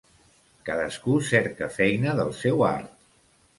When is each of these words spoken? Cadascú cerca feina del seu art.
Cadascú 0.69 1.17
cerca 1.33 1.69
feina 1.77 2.17
del 2.23 2.35
seu 2.43 2.67
art. 2.73 2.99